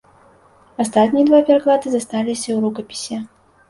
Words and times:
Астатнія 0.85 1.29
два 1.29 1.43
пераклады 1.51 1.87
засталіся 1.99 2.47
ў 2.53 2.59
рукапісе. 2.69 3.25